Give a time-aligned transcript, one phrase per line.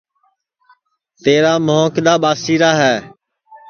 [1.23, 2.95] تیرا مُھو کِدؔا ٻاسیرا ہے